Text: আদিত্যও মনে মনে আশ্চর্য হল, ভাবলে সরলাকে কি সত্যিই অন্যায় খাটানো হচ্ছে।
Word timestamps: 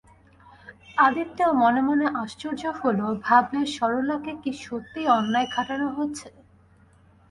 আদিত্যও 0.97 1.51
মনে 1.53 1.81
মনে 1.81 2.05
আশ্চর্য 2.21 2.61
হল, 2.79 2.99
ভাবলে 3.25 3.61
সরলাকে 3.75 4.31
কি 4.41 4.51
সত্যিই 4.63 5.11
অন্যায় 5.17 5.47
খাটানো 5.53 5.87
হচ্ছে। 5.97 6.27